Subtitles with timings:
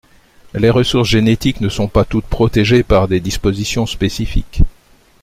[0.55, 4.63] Les ressources génétiques ne sont pas toutes protégées par des dispositions spécifiques.